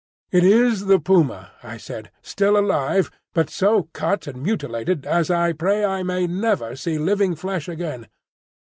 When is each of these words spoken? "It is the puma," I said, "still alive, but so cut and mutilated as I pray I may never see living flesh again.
"It 0.31 0.43
is 0.43 0.87
the 0.87 0.97
puma," 0.99 1.51
I 1.61 1.77
said, 1.77 2.09
"still 2.23 2.57
alive, 2.57 3.11
but 3.35 3.51
so 3.51 3.89
cut 3.93 4.25
and 4.25 4.41
mutilated 4.41 5.05
as 5.05 5.29
I 5.29 5.53
pray 5.53 5.85
I 5.85 6.01
may 6.01 6.25
never 6.25 6.75
see 6.75 6.97
living 6.97 7.35
flesh 7.35 7.67
again. 7.69 8.07